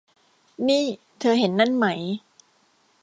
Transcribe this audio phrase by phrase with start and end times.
[0.67, 0.85] นี่
[1.19, 1.85] เธอเห็นนั่นไหม